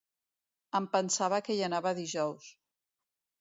Em 0.79 0.87
pensava 0.95 1.39
que 1.49 1.57
hi 1.59 1.61
anava 1.67 1.93
dijous. 2.01 2.49